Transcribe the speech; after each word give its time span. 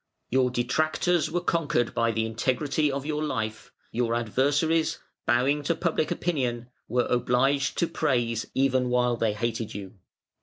]Your 0.31 0.49
detractors 0.49 1.29
were 1.29 1.41
conquered 1.41 1.93
by 1.93 2.11
the 2.11 2.25
integrity 2.25 2.91
of 2.91 3.05
your 3.05 3.23
life; 3.23 3.71
your 3.91 4.15
adversaries, 4.15 4.97
bowing 5.27 5.61
to 5.65 5.75
public 5.75 6.09
opinion, 6.09 6.69
were 6.87 7.05
obliged 7.07 7.77
to 7.77 7.87
praise 7.87 8.47
even 8.55 8.89
while 8.89 9.15
they 9.15 9.33
hated 9.33 9.75
you. 9.75 9.93